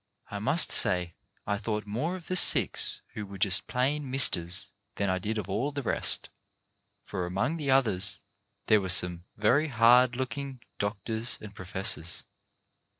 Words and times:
I 0.31 0.39
must 0.39 0.71
say 0.71 1.13
I 1.45 1.59
thought 1.59 1.85
more 1.85 2.15
of 2.15 2.25
the 2.25 2.35
six 2.35 3.01
who 3.13 3.23
were 3.23 3.37
just 3.37 3.67
plain 3.67 4.09
misters 4.09 4.71
than 4.95 5.11
I 5.11 5.19
did 5.19 5.37
of 5.37 5.47
all 5.47 5.71
the 5.71 5.83
rest, 5.83 6.29
for 7.03 7.27
among 7.27 7.57
the 7.57 7.69
others 7.69 8.19
there 8.65 8.81
were 8.81 8.89
some 8.89 9.25
very 9.37 9.67
hard 9.67 10.15
looking 10.15 10.59
doctors 10.79 11.37
and 11.39 11.53
professors. 11.53 12.23